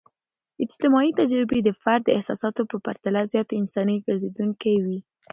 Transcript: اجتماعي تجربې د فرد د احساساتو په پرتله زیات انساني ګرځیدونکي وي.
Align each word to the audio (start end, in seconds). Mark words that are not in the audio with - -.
اجتماعي 0.63 1.11
تجربې 1.19 1.59
د 1.63 1.69
فرد 1.81 2.01
د 2.05 2.09
احساساتو 2.17 2.61
په 2.71 2.77
پرتله 2.85 3.21
زیات 3.31 3.49
انساني 3.61 3.97
ګرځیدونکي 4.05 4.73
وي. 4.85 4.99